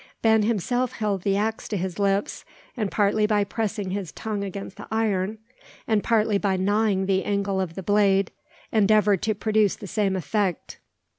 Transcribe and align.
Ben 0.23 0.41
himself 0.41 0.93
held 0.93 1.21
the 1.21 1.37
axe 1.37 1.67
to 1.67 1.77
his 1.77 1.99
lips, 1.99 2.43
and 2.75 2.89
partly 2.89 3.27
by 3.27 3.43
pressing 3.43 3.91
his 3.91 4.11
tongue 4.11 4.43
against 4.43 4.77
the 4.77 4.87
iron, 4.89 5.37
and 5.87 6.03
partly 6.03 6.39
by 6.39 6.57
gnawing 6.57 7.05
the 7.05 7.23
angle 7.23 7.61
of 7.61 7.75
the 7.75 7.83
blade, 7.83 8.31
endeavoured 8.71 9.21
to 9.21 9.35
produce 9.35 9.75
the 9.75 9.85
same 9.85 10.15
effect. 10.15 10.79